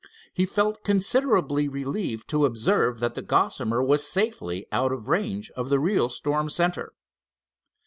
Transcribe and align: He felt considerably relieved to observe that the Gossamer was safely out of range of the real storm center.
He 0.33 0.47
felt 0.47 0.83
considerably 0.83 1.67
relieved 1.67 2.27
to 2.29 2.45
observe 2.47 2.99
that 3.01 3.13
the 3.13 3.21
Gossamer 3.21 3.83
was 3.83 4.03
safely 4.03 4.65
out 4.71 4.91
of 4.91 5.07
range 5.07 5.51
of 5.51 5.69
the 5.69 5.79
real 5.79 6.09
storm 6.09 6.49
center. 6.49 6.93